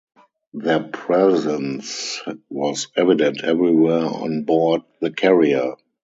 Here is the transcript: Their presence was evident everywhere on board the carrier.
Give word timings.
Their 0.55 0.79
presence 0.79 2.21
was 2.49 2.87
evident 2.95 3.43
everywhere 3.43 4.03
on 4.07 4.45
board 4.45 4.81
the 4.99 5.11
carrier. 5.11 5.75